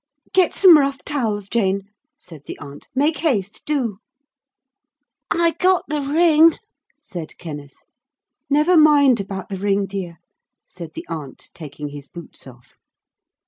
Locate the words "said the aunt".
2.17-2.87, 10.65-11.51